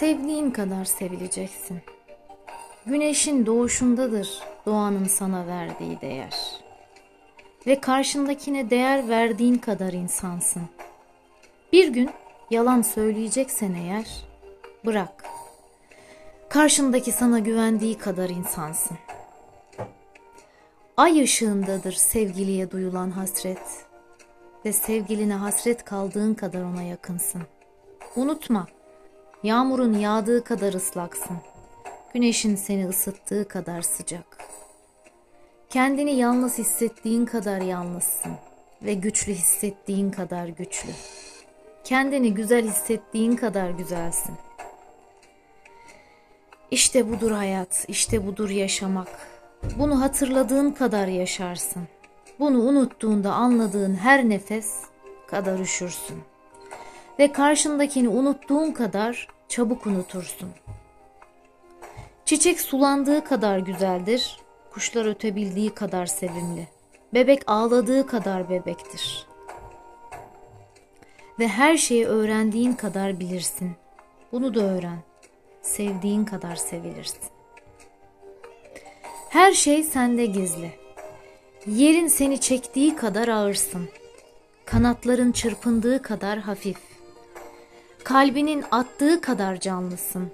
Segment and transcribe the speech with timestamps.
[0.00, 1.80] Sevdiğin kadar sevileceksin.
[2.86, 6.34] Güneşin doğuşundadır doğanın sana verdiği değer.
[7.66, 10.62] Ve karşındakine değer verdiğin kadar insansın.
[11.72, 12.10] Bir gün
[12.50, 14.06] yalan söyleyeceksen eğer
[14.86, 15.24] bırak.
[16.48, 18.98] Karşındaki sana güvendiği kadar insansın.
[20.96, 23.84] Ay ışığındadır sevgiliye duyulan hasret
[24.64, 27.42] ve sevgiline hasret kaldığın kadar ona yakınsın.
[28.16, 28.66] Unutma,
[29.46, 31.36] yağmurun yağdığı kadar ıslaksın.
[32.14, 34.38] Güneşin seni ısıttığı kadar sıcak.
[35.70, 38.32] Kendini yalnız hissettiğin kadar yalnızsın
[38.82, 40.90] ve güçlü hissettiğin kadar güçlü.
[41.84, 44.34] Kendini güzel hissettiğin kadar güzelsin.
[46.70, 49.08] İşte budur hayat, işte budur yaşamak.
[49.78, 51.82] Bunu hatırladığın kadar yaşarsın.
[52.38, 54.80] Bunu unuttuğunda anladığın her nefes
[55.28, 56.35] kadar üşürsün.
[57.18, 60.50] Ve karşındakini unuttuğun kadar çabuk unutursun.
[62.24, 64.36] Çiçek sulandığı kadar güzeldir,
[64.70, 66.68] kuşlar ötebildiği kadar sevimli.
[67.14, 69.26] Bebek ağladığı kadar bebektir.
[71.38, 73.72] Ve her şeyi öğrendiğin kadar bilirsin.
[74.32, 74.98] Bunu da öğren.
[75.62, 77.24] Sevdiğin kadar sevilirsin.
[79.28, 80.72] Her şey sende gizli.
[81.66, 83.88] Yerin seni çektiği kadar ağırsın.
[84.64, 86.95] Kanatların çırpındığı kadar hafif.
[88.06, 90.30] Kalbinin attığı kadar canlısın.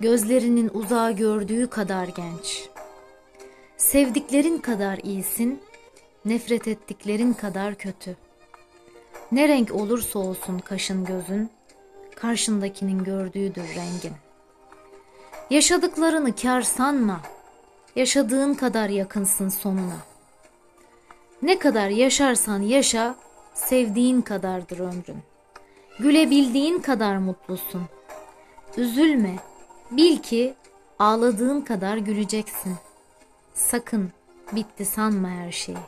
[0.00, 2.68] Gözlerinin uzağa gördüğü kadar genç.
[3.76, 5.60] Sevdiklerin kadar iyisin,
[6.24, 8.16] nefret ettiklerin kadar kötü.
[9.32, 11.50] Ne renk olursa olsun kaşın gözün,
[12.16, 14.14] karşındakinin gördüğüdür rengin.
[15.50, 17.20] Yaşadıklarını kar sanma,
[17.96, 19.98] yaşadığın kadar yakınsın sonuna.
[21.42, 23.14] Ne kadar yaşarsan yaşa,
[23.54, 25.27] sevdiğin kadardır ömrün.
[26.00, 27.82] Gülebildiğin kadar mutlusun.
[28.76, 29.36] Üzülme,
[29.90, 30.54] bil ki
[30.98, 32.74] ağladığın kadar güleceksin.
[33.54, 34.10] Sakın
[34.52, 35.78] bitti sanma her şeyi.